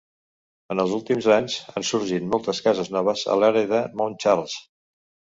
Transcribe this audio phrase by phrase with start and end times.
[0.75, 4.57] En els últims anys, han sorgit moltes cases noves a l'àrea de Mountcharles.